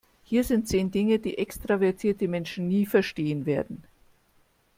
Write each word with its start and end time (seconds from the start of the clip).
Hier 0.23 0.43
sind 0.43 0.67
zehn 0.67 0.89
Dinge, 0.89 1.19
die 1.19 1.37
extravertierte 1.37 2.27
Menschen 2.27 2.67
nie 2.67 2.87
verstehen 2.87 3.45
werden. 3.45 3.83